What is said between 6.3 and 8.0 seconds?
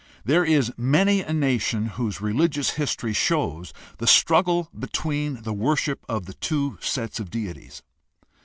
two sets of deities.